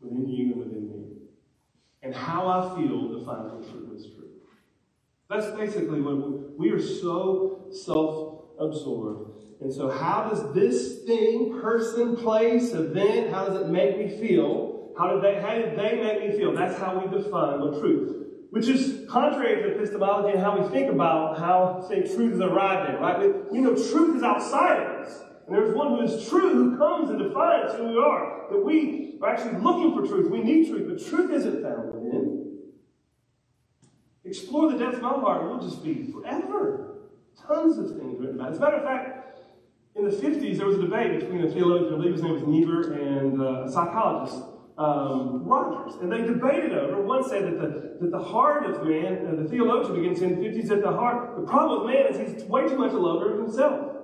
[0.00, 1.04] within you and within me.
[2.02, 4.28] And how I feel defines what truth is true.
[5.28, 9.42] That's basically what we, are so self absorbed.
[9.60, 14.67] And so, how does this thing, person, place, event, how does it make me feel?
[14.98, 16.54] How did they, how did they make me feel?
[16.54, 18.18] That's how we define what truth
[18.50, 22.90] which is contrary to epistemology and how we think about how, say, truth is arrived
[22.90, 23.20] at, right?
[23.20, 25.20] We, we know truth is outside of us.
[25.46, 28.46] And there's one who is true who comes and defines who we are.
[28.50, 30.30] That we are actually looking for truth.
[30.30, 32.58] We need truth, but truth isn't found within.
[34.24, 36.96] Explore the depths of my heart, we'll just be forever.
[37.46, 38.52] Tons of things written about it.
[38.52, 39.38] As a matter of fact,
[39.94, 42.42] in the 50s, there was a debate between a theologian, I believe his name was
[42.42, 44.42] Niebuhr, and uh, a psychologist
[44.78, 45.96] um, Rogers.
[46.00, 47.02] And they debated over.
[47.02, 50.48] One said that the, that the heart of man, uh, the theologian begins in the
[50.48, 53.34] 50s, that the heart, the problem with man is he's way too much a lover
[53.34, 53.96] of himself.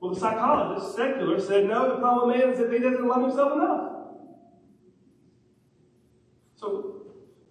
[0.00, 3.22] Well, the psychologist, secular, said no, the problem with man is that he doesn't love
[3.22, 3.92] himself enough.
[6.56, 7.02] So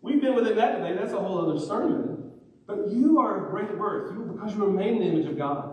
[0.01, 0.97] we've been within that debate.
[0.99, 2.31] That's a whole other sermon.
[2.65, 4.11] But you are of great worth.
[4.11, 5.70] You because you are made in the image of God.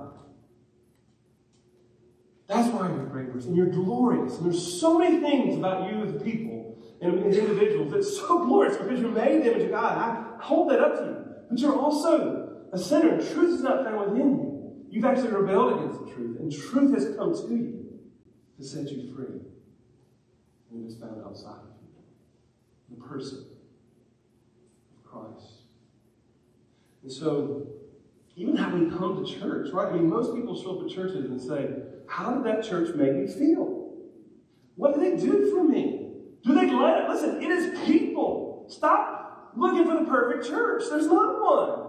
[2.49, 3.55] That's why you're great person.
[3.55, 4.37] You're glorious.
[4.39, 8.77] And there's so many things about you as people and as individuals that's so glorious
[8.79, 9.99] because you're made in the image of God.
[9.99, 11.25] I hold that up to you.
[11.51, 14.85] But you're also a sinner, and truth is not found within you.
[14.91, 18.01] You've actually rebelled against the truth, and truth has come to you
[18.59, 19.41] to set you free.
[20.71, 22.97] And it is found outside of you.
[22.97, 23.45] The person
[24.97, 25.63] of Christ.
[27.03, 27.67] And so,
[28.37, 29.89] even how we come to church, right?
[29.89, 31.69] I mean, most people show up at churches and say,
[32.09, 33.93] How did that church make me feel?
[34.77, 36.11] What did they do for me?
[36.43, 37.09] Do they let it?
[37.09, 38.67] Listen, it is people.
[38.69, 40.85] Stop looking for the perfect church.
[40.89, 41.89] There's not one.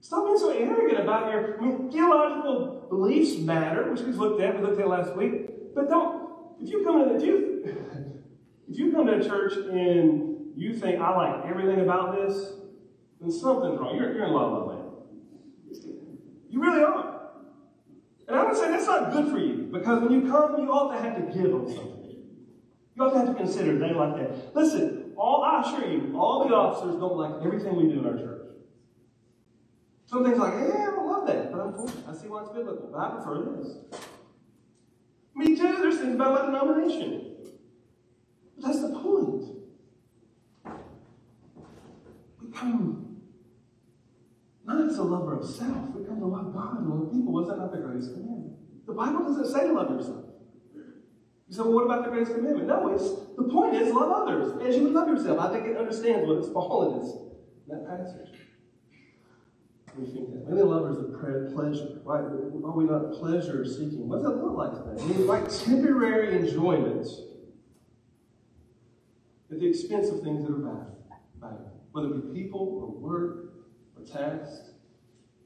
[0.00, 1.58] Stop being so arrogant about your.
[1.58, 4.56] I mean, theological beliefs matter, which we've looked at.
[4.56, 5.74] We looked at last week.
[5.74, 6.22] But don't.
[6.60, 7.62] If you come to the you
[8.68, 12.52] if you come to a church and you think I like everything about this,
[13.20, 13.96] then something's wrong.
[13.96, 14.90] You're, you're in la la land.
[16.50, 17.11] You really are.
[18.32, 20.94] And I would say that's not good for you because when you come, you ought
[20.94, 22.16] to have to give them something.
[22.96, 24.56] You also have to consider things like that.
[24.56, 28.16] Listen, all I assure you, all the officers don't like everything we do in our
[28.16, 28.46] church.
[30.06, 32.88] Some things like, yeah, I don't love that, but unfortunately, I see why it's biblical,
[32.90, 33.76] but I prefer this.
[35.34, 37.34] Me too, there's things about my denomination.
[38.56, 39.44] But that's the point.
[42.40, 43.01] We come
[44.80, 47.32] as a lover of self, we come to love God and love people.
[47.32, 48.56] Was that not the greatest commandment?
[48.86, 50.24] The Bible doesn't say to love yourself.
[50.74, 52.66] You say, well, what about the greatest commandment?
[52.66, 55.38] No, it's the point is love others as you would love yourself.
[55.38, 57.12] I think it understands what its fallen is
[57.68, 58.40] that passage.
[59.96, 60.48] We think that.
[60.48, 61.12] Many lovers of
[61.54, 62.24] pleasure, right?
[62.24, 64.08] Are we not pleasure seeking?
[64.08, 65.02] What does that look like today?
[65.02, 67.06] I mean, like temporary enjoyment
[69.50, 70.86] at the expense of things that are bad,
[71.40, 71.58] bad.
[71.92, 73.51] whether it be people or work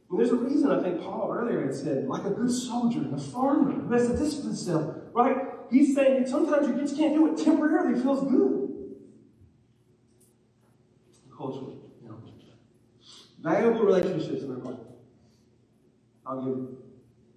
[0.09, 3.15] And there's a reason I think Paul earlier had said, like a good soldier and
[3.15, 5.37] a farmer who has to discipline himself, right?
[5.71, 8.97] He's saying that sometimes you just can't do it temporarily, it feels good.
[11.37, 12.19] Culturally, you know.
[13.41, 14.81] Valuable relationships in our life.
[16.25, 16.79] I'll give.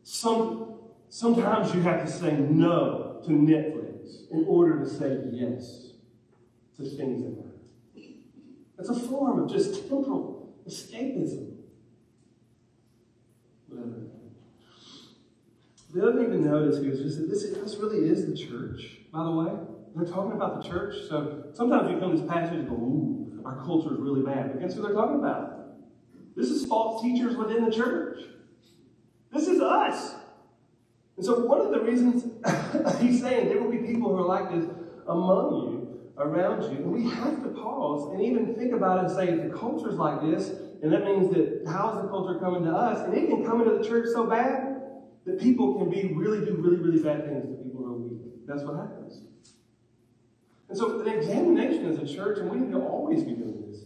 [0.04, 0.76] Some,
[1.10, 5.92] sometimes you have to say no to Netflix in order to say yes
[6.78, 7.46] to things in life.
[8.78, 11.56] That's a form of just temporal escapism.
[13.68, 14.10] Whatever.
[15.94, 19.00] The other thing to notice here is just that this, this really is the church,
[19.12, 19.52] by the way.
[19.96, 20.96] They're talking about the church.
[21.10, 24.52] So sometimes we come to this passage and go, ooh, our culture is really bad.
[24.52, 25.60] But guess who they're talking about?
[26.36, 28.22] This is false teachers within the church.
[29.32, 30.16] This is us.
[31.18, 32.24] And so, one of the reasons
[33.02, 34.70] he's saying there will be people who are like this
[35.08, 35.69] among you,
[36.20, 39.52] around you, and we have to pause and even think about it and say, if
[39.52, 40.50] the culture's like this,
[40.82, 43.06] and that means that how is the culture coming to us?
[43.06, 44.82] And it can come into the church so bad
[45.26, 48.20] that people can be really do really, really bad things to people who are weak.
[48.48, 49.22] That's what happens.
[50.70, 53.82] And so, an examination as a church, and we need to always be doing this,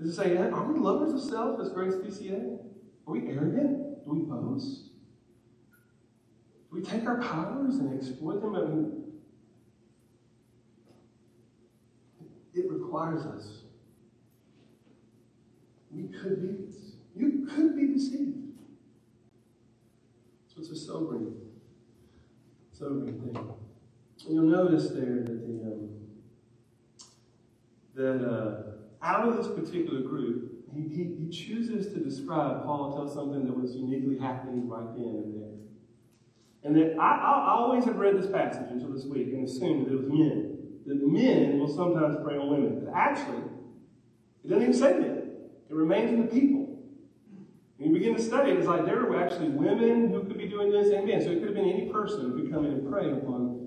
[0.00, 2.58] is to say, are we lovers of self as Grace PCA?
[3.06, 4.04] Are we arrogant?
[4.04, 4.90] Do we boast?
[6.70, 8.54] Do we take our powers and exploit them?
[8.54, 9.04] I mean,
[12.54, 13.62] it requires us.
[15.90, 16.74] We could be.
[17.16, 18.38] You could be deceived.
[20.48, 21.32] So it's a sobering,
[22.72, 23.36] sobering thing.
[24.26, 25.90] And you'll notice there that the um,
[27.94, 28.62] that uh,
[29.02, 33.56] out of this particular group, he, he, he chooses to describe, Paul tells something that
[33.56, 35.50] was uniquely happening right then and there.
[36.64, 39.92] And that I, I, always have read this passage until this week and assumed that
[39.92, 40.53] it was men.
[40.86, 42.84] That men will sometimes prey on women.
[42.84, 43.42] But actually,
[44.44, 45.24] it doesn't even say that.
[45.70, 46.78] It remains in the people.
[47.78, 50.46] When you begin to study it, it's like there were actually women who could be
[50.46, 51.20] doing this and men.
[51.20, 53.64] So it could have been any person who could come in and prey upon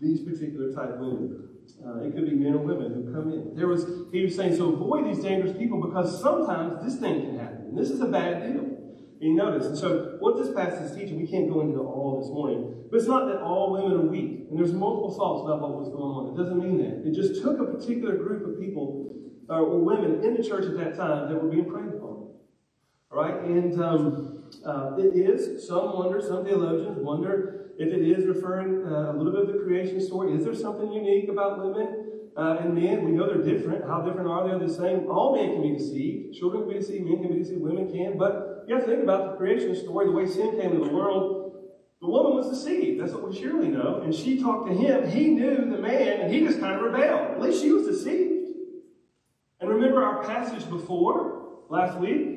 [0.00, 1.48] these particular type of women.
[1.84, 3.54] Uh, it could be men or women who come in.
[3.54, 7.38] There was he was saying, so avoid these dangerous people because sometimes this thing can
[7.38, 7.66] happen.
[7.68, 8.75] And this is a bad deal.
[9.20, 9.66] And you notice.
[9.66, 12.84] And so what this passage is teaching, we can't go into all this morning.
[12.90, 14.46] But it's not that all women are weak.
[14.50, 16.34] And there's multiple thoughts about what was going on.
[16.34, 17.08] It doesn't mean that.
[17.08, 19.14] It just took a particular group of people
[19.48, 22.28] uh, or women in the church at that time that were being prayed upon.
[23.10, 23.42] All right?
[23.42, 29.12] And um, uh, it is, some wonder, some theologians wonder if it is referring uh,
[29.12, 30.34] a little bit of the creation story.
[30.34, 33.04] Is there something unique about women uh, and men?
[33.04, 33.84] We know they're different.
[33.86, 34.54] How different are they?
[34.54, 35.10] Are the same?
[35.10, 36.34] All men can be deceived.
[36.34, 37.04] Children can be deceived.
[37.06, 37.60] Men can be deceived.
[37.60, 38.16] Women can.
[38.18, 40.94] But you have to think about the creation story, the way sin came into the
[40.94, 41.54] world.
[42.00, 43.00] The woman was deceived.
[43.00, 44.02] That's what we surely know.
[44.02, 45.08] And she talked to him.
[45.08, 47.32] He knew the man, and he just kind of rebelled.
[47.32, 48.52] At least she was deceived.
[49.60, 52.34] And remember our passage before, last week?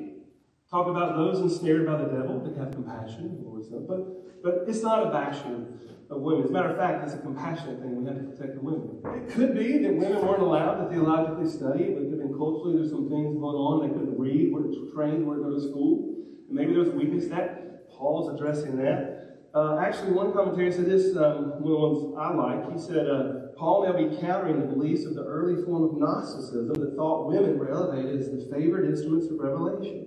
[0.72, 3.44] Talk about those ensnared by the devil that have compassion.
[3.88, 6.44] But, but it's not a bashing of women.
[6.44, 8.04] As a matter of fact, it's a compassionate thing.
[8.04, 9.02] We have to protect the women.
[9.04, 11.84] It could be that women weren't allowed to theologically study.
[11.86, 12.09] It
[12.40, 13.84] culturally, there's some things going on.
[13.84, 16.16] They couldn't read, weren't trained, weren't go to school.
[16.48, 17.92] And maybe there was weakness that.
[17.92, 19.20] Paul's addressing that.
[19.54, 22.72] Uh, actually, one commentator said this, um, one of the ones I like.
[22.72, 26.74] He said, uh, Paul may be countering the beliefs of the early form of Gnosticism
[26.80, 30.06] that thought women were elevated as the favored instruments of revelation.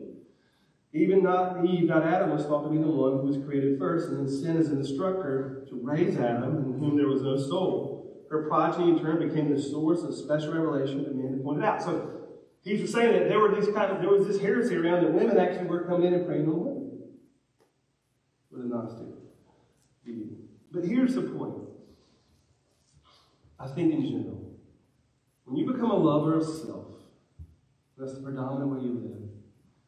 [0.94, 4.08] Even not Eve, not Adam, was thought to be the one who was created first,
[4.08, 8.26] and then sin as an instructor to raise Adam, in whom there was no soul.
[8.30, 11.64] Her progeny, in turn, became the source of special revelation to men to point it
[11.64, 11.82] out.
[11.82, 12.21] So
[12.62, 15.12] he was saying that there were these kind of there was this heresy around that
[15.12, 16.82] women actually were coming in and praying on women
[18.50, 19.06] with a
[20.04, 20.36] view.
[20.70, 21.54] But here's the point.
[23.58, 24.58] I think in general,
[25.44, 26.86] when you become a lover of self,
[27.96, 29.28] that's the predominant way you live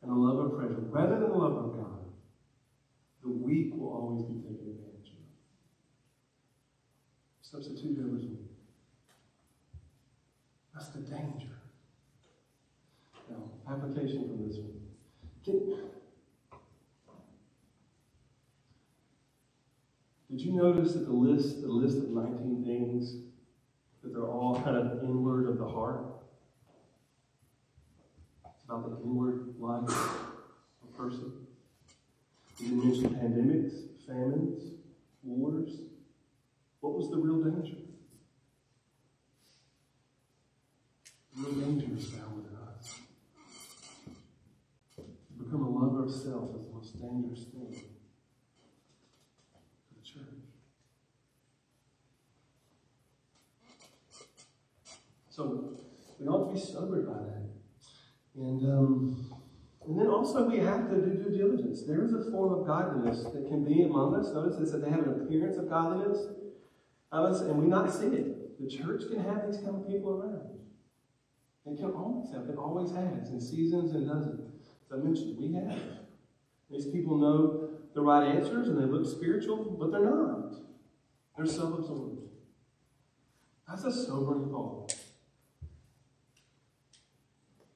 [0.03, 2.05] and a love of pleasure rather than a love of God,
[3.23, 5.25] the weak will always be taken advantage of.
[7.41, 8.51] Substitute whoever's weak.
[10.75, 11.54] That's the danger.
[13.69, 14.73] Application from this one.
[15.45, 15.77] Can,
[20.31, 23.17] did you notice that the list, the list of 19 things,
[24.03, 26.05] that they're all kind of inward of the heart?
[28.45, 31.33] It's about the inward life of a person.
[32.59, 34.75] Didn't mention pandemics, famines,
[35.23, 35.73] wars.
[36.81, 37.77] What was the real danger?
[41.37, 43.01] The real danger is found within us.
[44.97, 47.73] To lover of self is the most dangerous thing
[49.49, 50.45] for the church.
[55.31, 55.79] So
[56.19, 57.45] we ought to be sobered by that.
[58.37, 59.31] And, um,
[59.87, 61.83] and then also we have to do due diligence.
[61.83, 64.33] There is a form of godliness that can be among us.
[64.33, 66.19] Notice this, that they have an appearance of godliness
[67.13, 68.61] of us, and we not see it.
[68.61, 70.55] The church can have these kind of people around.
[71.67, 72.49] It can always have.
[72.49, 74.54] It always has, in seasons and doesn't.
[74.95, 75.79] I mentioned, we have.
[76.71, 80.55] These people know the right answers and they look spiritual, but they're not.
[81.37, 82.21] They're self absorbed.
[83.69, 84.95] That's a sobering thought.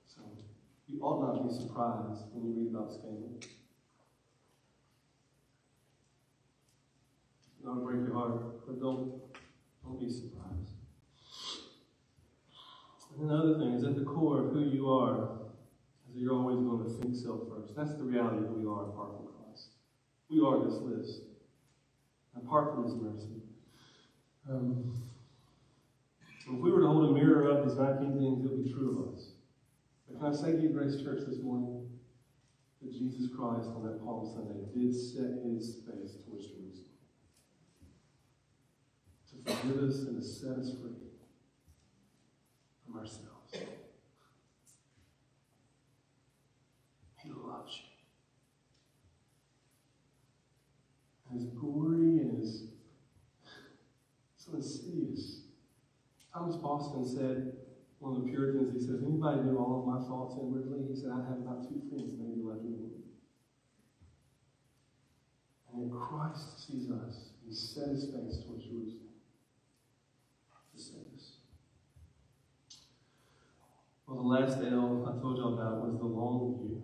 [0.06, 0.22] So,
[0.86, 3.40] you ought not be surprised when you read about scandal.
[7.64, 9.20] Don't break your heart, but don't,
[9.82, 10.72] don't be surprised.
[13.18, 15.37] And another thing is at the core of who you are
[16.18, 17.76] you're always going to think self first.
[17.76, 19.70] That's the reality that we are apart from Christ.
[20.28, 21.22] We are this list.
[22.36, 23.42] Apart from His mercy.
[24.50, 24.92] Um,
[26.50, 28.90] if we were to hold a mirror up, these 19 things, it would be true
[28.98, 29.30] of us.
[30.08, 31.86] But can I say to you, Grace Church, this morning,
[32.80, 36.84] that Jesus Christ on that Palm Sunday did set his face towards Jerusalem
[39.28, 40.92] to forgive us and to set us free
[42.86, 43.52] from ourselves.
[47.22, 47.84] He loves you.
[51.30, 52.68] And his glory and his
[54.36, 55.42] so insidious.
[56.32, 57.52] Thomas Boston said,
[57.98, 61.10] one of the Puritans, he says, anybody knew all of my thoughts inwardly, he said,
[61.10, 62.88] I'd have about two friends maybe left in me.
[65.72, 67.30] And yet Christ sees us.
[67.44, 69.10] He set his face towards Jerusalem
[70.72, 71.38] to save us.
[74.06, 76.80] Well, the last L I told y'all about was the long view.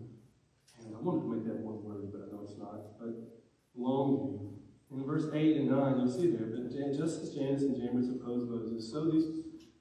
[0.84, 2.98] And I wanted to make that one word, but I know it's not.
[2.98, 3.43] But
[3.76, 4.50] long view.
[4.92, 8.48] In verse 8 and 9, you'll see there, but just as Jannes and Jambres opposed
[8.48, 9.24] Moses, so these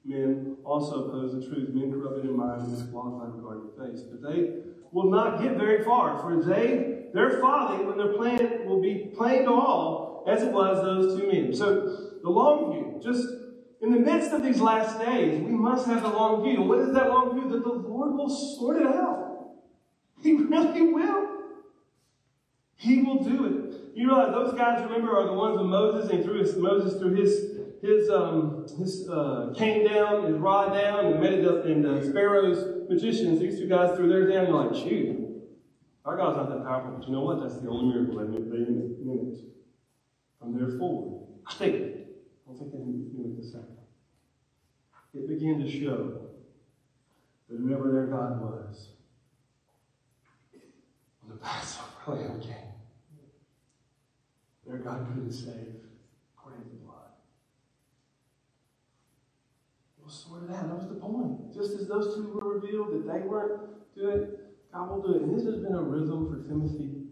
[0.04, 1.70] men also oppose the truth.
[1.70, 4.04] Men corrupted in mind and disqualified regarding face.
[4.10, 4.50] But they
[4.92, 9.44] will not get very far, for they, their folly, when their plan will be plain
[9.44, 11.54] to all, as it was those two men.
[11.54, 13.26] So the long view, just
[13.80, 16.62] in the midst of these last days, we must have the long view.
[16.62, 17.50] What is that long view?
[17.50, 19.50] That the Lord will sort it out.
[20.22, 21.33] He really will.
[22.76, 23.96] He will do it.
[23.96, 27.14] You realize those guys, remember, are the ones with Moses and threw his, Moses through
[27.14, 31.66] his his um, his uh, cane down, his rod down, and it up.
[31.66, 34.46] And Pharaoh's magicians, these two guys threw theirs down.
[34.46, 35.24] You're like, shoot,
[36.04, 36.92] our God's not that powerful.
[36.98, 37.40] But you know what?
[37.40, 39.38] That's the only miracle they mimicked
[40.38, 41.26] from there forward.
[41.46, 41.74] I think.
[41.74, 43.76] I don't think they mimicked the second.
[45.14, 46.30] It began to show
[47.48, 48.93] that whoever their God was,
[51.44, 52.54] when the Passover lamb came,
[54.66, 55.76] their God couldn't save
[56.36, 57.12] according to the blood.
[59.98, 60.68] We'll sort it out.
[60.68, 61.54] That was the point.
[61.54, 64.40] Just as those two were revealed that they weren't doing it,
[64.72, 65.22] God will do it.
[65.22, 67.02] And this has been a rhythm for Timothy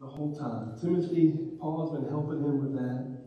[0.00, 0.78] the whole time.
[0.80, 3.20] Timothy, Paul has been helping him with that.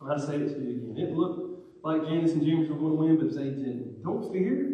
[0.00, 0.96] And I say it to you again.
[0.98, 4.02] It looked like Jannes and James were going to win, but they didn't.
[4.02, 4.73] Don't fear.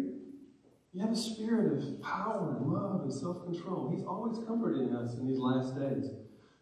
[0.93, 3.93] You have a spirit of power and love and self control.
[3.95, 6.09] He's always comforting us in these last days.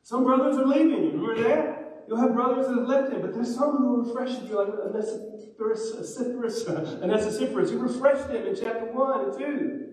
[0.04, 1.12] Some brothers are leaving you.
[1.20, 2.06] Remember that?
[2.08, 5.94] You'll have brothers that have left him, but there's some who refresh you, like Onesiphorus,
[7.02, 7.72] Onesiphorus.
[7.72, 9.86] You refreshed him in chapter 1 and 2.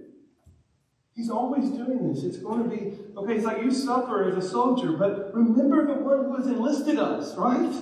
[1.14, 2.24] He's always doing this.
[2.24, 5.94] It's going to be, okay, it's like you suffer as a soldier, but remember the
[5.94, 7.72] one who has enlisted us, right?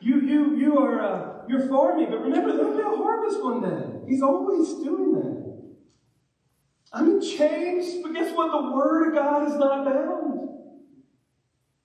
[0.00, 4.08] You, you, you are, uh, you're farming, but remember there'll be a harvest one day.
[4.08, 5.43] He's always doing that.
[6.94, 8.52] I'm in chains, but guess what?
[8.52, 10.48] The Word of God is not bound.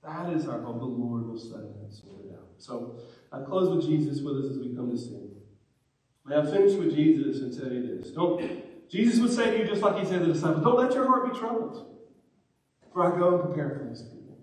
[0.04, 0.80] That is our hope.
[0.80, 2.50] The Lord will set sort it out.
[2.58, 3.00] So
[3.32, 5.32] I close with Jesus with us as we come to sing.
[6.26, 8.12] May I finish with Jesus and tell you this.
[8.12, 10.94] Don't Jesus would say to you, just like he said to the disciples, don't let
[10.94, 11.96] your heart be troubled.
[12.92, 14.40] For I go and prepare for these people.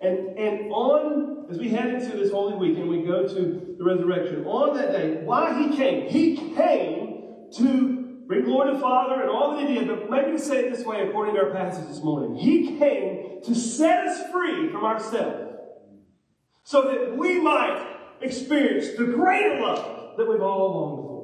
[0.00, 3.84] And, and on, as we head into this Holy Week and we go to the
[3.84, 6.08] resurrection, on that day, why he came?
[6.08, 7.24] He came
[7.56, 7.99] to
[8.30, 10.86] bring glory to Father and all that he did, but maybe to say it this
[10.86, 12.36] way according to our passage this morning.
[12.36, 15.56] He came to set us free from ourselves
[16.62, 21.20] so that we might experience the greater love that we've all longed for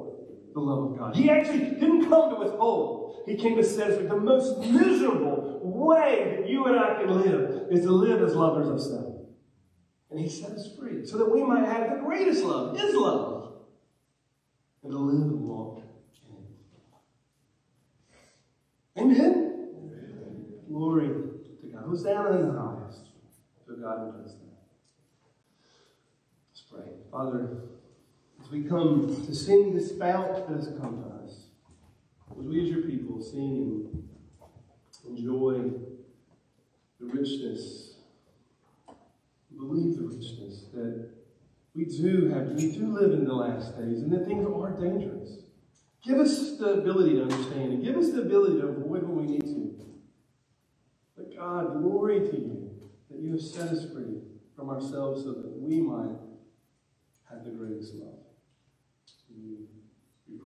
[0.53, 1.15] the love of God.
[1.15, 3.23] He actually didn't come to withhold.
[3.25, 4.07] He came to set us free.
[4.07, 8.67] The most miserable way that you and I can live is to live as lovers
[8.67, 9.15] of self.
[10.11, 13.53] And He set us free so that we might have the greatest love, His love,
[14.83, 15.87] and to live and walk in it.
[18.97, 19.19] Amen?
[19.19, 20.45] Amen.
[20.67, 21.83] Glory to God.
[21.85, 23.05] Who's down in the highest?
[23.67, 24.47] To God who does that.
[26.49, 26.93] Let's pray.
[27.11, 27.57] Father,
[28.41, 31.45] as we come to sing this spout that has come to us,
[32.39, 33.89] as we as your people sing
[35.05, 35.71] and enjoy
[36.99, 37.97] the richness,
[39.55, 41.09] believe the richness that
[41.75, 45.46] we do have, we do live in the last days, and that things are dangerous.
[46.07, 49.33] Give us the ability to understand, and give us the ability to avoid when we
[49.33, 49.75] need to.
[51.17, 52.79] But God, glory to you
[53.09, 54.21] that you have set us free
[54.55, 56.15] from ourselves so that we might
[57.29, 58.17] have the greatest love.
[59.29, 59.76] 嗯。